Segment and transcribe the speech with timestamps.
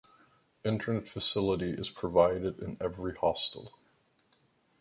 [0.65, 3.71] Internet facility is provided in every hostel.